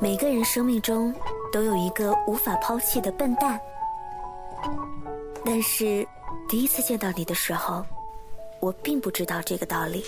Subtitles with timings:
[0.00, 1.12] 每个人生命中
[1.52, 3.60] 都有一个无法抛弃的笨蛋，
[5.44, 6.06] 但是
[6.48, 7.84] 第一次见到你的时候，
[8.60, 10.04] 我并不知道这个道理。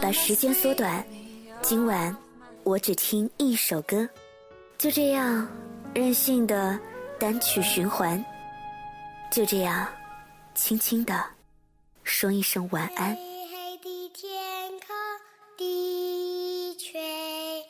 [0.00, 1.04] 把时间缩短，
[1.62, 2.14] 今晚
[2.62, 4.08] 我只听一首歌，
[4.78, 5.48] 就这样
[5.94, 6.78] 任性的
[7.18, 8.22] 单曲循环，
[9.30, 9.86] 就这样
[10.54, 11.24] 轻轻的
[12.06, 13.16] 说一声晚安。
[13.16, 14.96] 黑黑的天空，
[15.58, 17.64] 低垂，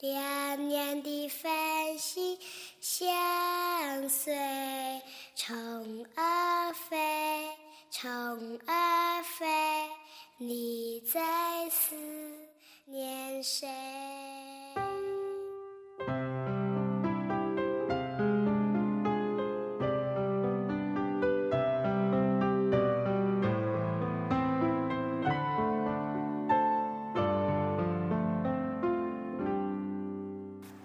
[0.00, 2.38] 亮亮的繁星
[2.80, 4.36] 相随，
[5.34, 6.96] 虫儿飞，
[7.90, 9.46] 虫儿飞。
[10.36, 11.96] 你在思
[12.84, 13.66] 念谁？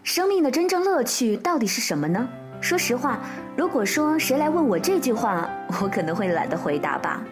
[0.03, 2.27] 生命的真正乐趣到底是什么呢？
[2.59, 3.19] 说实话，
[3.55, 5.49] 如果说谁来问我这句话，
[5.81, 7.23] 我可能会懒得回答吧。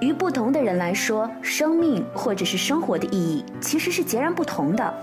[0.00, 4.94] 于不同的人来说，生命或者是生活的意义其实是截然不同的。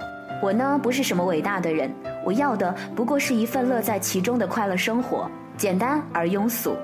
[0.41, 1.93] 我呢不是什么伟大的人，
[2.25, 6.77] 我要的不过是一份乐在其中的快乐生活，简单而庸俗。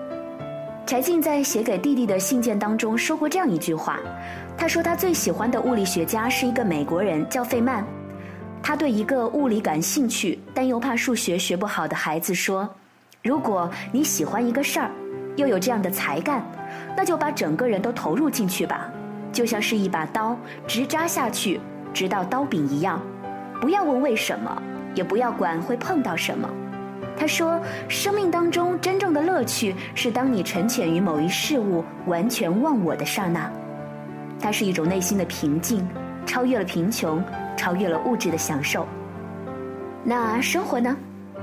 [0.86, 4.02] 柴静在写给弟弟的信件当中说过这样一句话，
[4.58, 7.86] 他说他最喜欢的物理学家是一个美国人，叫费曼。
[8.68, 12.68] 他对一个物理感兴趣但又怕数学学不好的孩子说
[13.22, 14.90] ：“如果你喜欢一个事儿，
[15.36, 16.44] 又有这样的才干。”
[16.98, 18.90] 那就把整个人都投入进去吧，
[19.32, 21.62] 就像是一把刀，直扎下去，
[21.94, 23.00] 直到刀柄一样。
[23.62, 24.60] 不要问为什么，
[24.96, 26.50] 也不要管会碰到什么。
[27.16, 33.48] 他说，生命当中真正的乐趣是当你沉潜于某一事物，完全忘我的刹那。
[34.40, 35.88] 它是一种内心的平静，
[36.26, 37.24] 超越了贫穷，
[37.66, 38.86] 超越了物质的享受。
[40.04, 40.96] 那生活呢？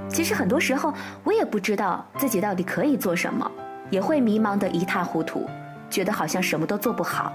[0.09, 0.95] 其实很多时候，
[1.25, 3.51] 我也不知道自己到底可以做什么。
[3.91, 5.49] 也会迷茫得一塌糊涂，
[5.91, 7.33] 觉得好像什么都做不好，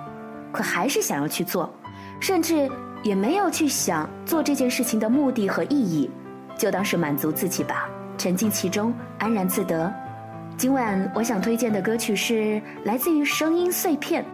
[0.53, 1.70] 可还是想要去做，
[2.22, 2.72] 甚至
[3.03, 6.09] 也没有去想做这件事情的目的和意义，
[6.58, 9.94] 就当是满足自己吧，沉浸其中，安然自得。
[10.56, 14.26] 今晚我想推荐的歌曲是来自于声音碎片，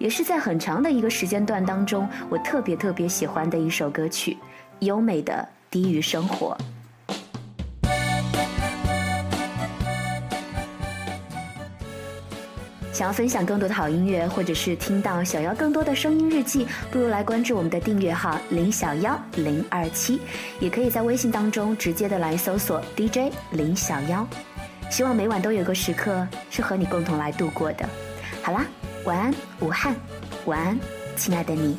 [0.00, 4.34] 也是在很长的一个时间段当中，我特别特别喜欢的一首歌曲，
[4.78, 6.56] 优美的低于生活。
[12.94, 20.18] 想要分享更多的好音乐，或者是听到小妖更多的声音日记，不如来关注我们的订阅号林小妖零二七，
[20.60, 24.26] 也可以在微信当中直接的来搜索 DJ 林小妖。
[24.90, 27.86] 希望每晚都有个时刻是和你共同来度过的。
[28.42, 28.66] 好啦，
[29.04, 29.96] 晚安武汉，
[30.46, 30.78] 晚安
[31.16, 31.76] 亲爱的你。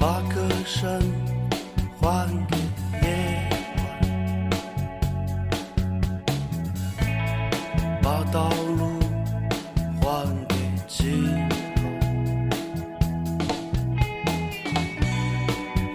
[0.00, 1.00] 把歌声。
[2.00, 2.56] 还给
[3.02, 3.06] 夜
[8.02, 9.00] 晚，把道路
[10.00, 10.54] 还给
[10.86, 11.26] 尽
[11.76, 11.82] 头，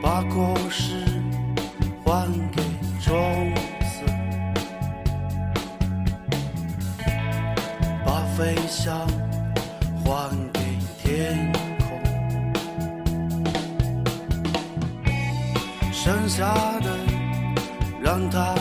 [0.02, 1.06] 把故事
[2.14, 2.62] 还给
[3.02, 3.52] 种
[3.82, 4.06] 子，
[8.06, 9.08] 把飞翔
[10.06, 10.60] 还给
[11.00, 11.88] 天空。
[15.92, 16.96] 剩下的，
[18.00, 18.54] 让它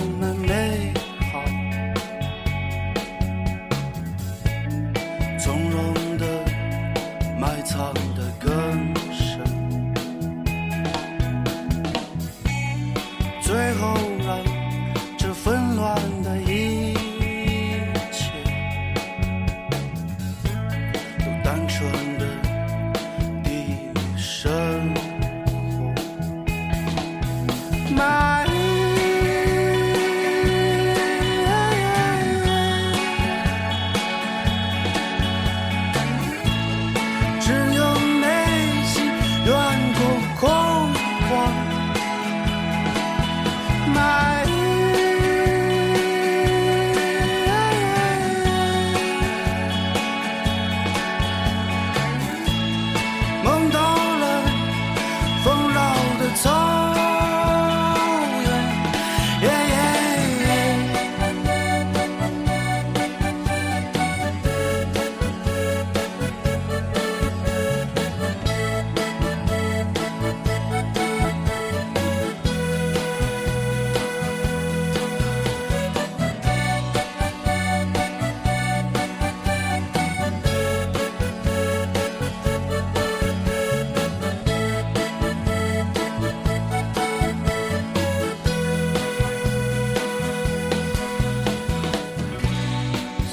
[27.95, 28.22] My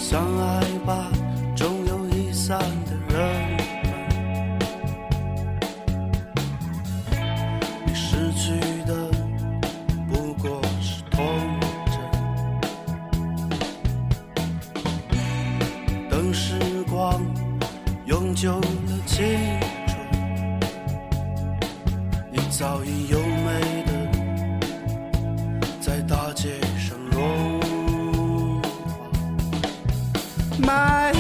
[0.10, 1.12] 相爱吧
[1.56, 3.58] 终有一散的人
[7.86, 9.12] 你失去的
[10.10, 11.22] 不过是童
[11.92, 11.96] 真
[16.10, 16.58] 等时
[16.90, 17.24] 光
[18.08, 19.24] 永久的青
[19.86, 20.60] 春
[22.32, 23.20] 你早已有
[30.60, 31.19] My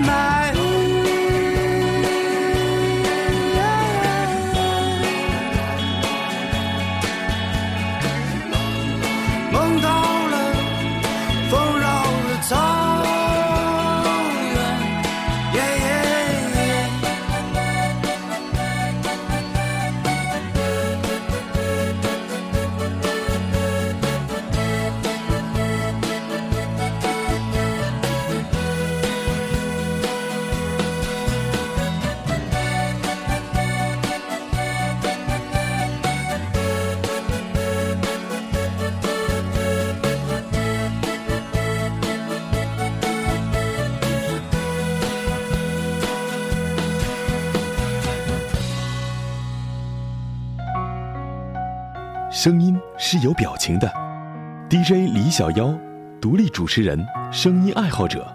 [0.00, 0.59] My
[52.42, 53.86] 声音是有表情的
[54.70, 55.74] ，DJ 李小妖，
[56.22, 56.98] 独立主持人，
[57.30, 58.26] 声音爱好者。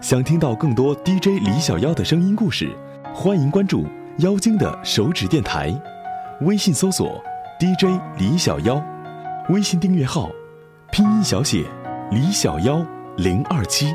[0.00, 2.70] 想听到更多 DJ 李小妖的声音故事，
[3.12, 3.84] 欢迎关注
[4.18, 5.74] 妖精的手指电台，
[6.42, 7.20] 微信搜索
[7.58, 8.80] DJ 李小妖，
[9.48, 10.30] 微信订阅号，
[10.92, 11.66] 拼音小写
[12.12, 12.86] 李小妖
[13.16, 13.92] 零二七。